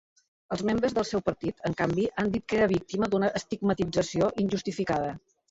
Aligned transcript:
Els 0.53 0.61
membres 0.69 0.95
del 0.97 1.05
seu 1.09 1.21
partit, 1.27 1.61
en 1.69 1.75
canvi, 1.81 2.07
han 2.23 2.31
dit 2.37 2.47
que 2.53 2.59
era 2.61 2.69
víctima 2.73 3.11
d'una 3.13 3.31
estigmatització 3.43 4.33
injustificada. 4.47 5.15